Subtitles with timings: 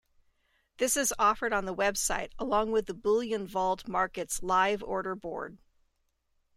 [0.77, 5.59] This is offered on the website along with the BullionVault markets' live order board.